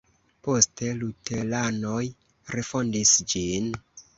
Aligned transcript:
Poste 0.45 0.89
luteranoj 1.01 2.01
refondis 2.57 3.13
ĝin. 3.35 3.71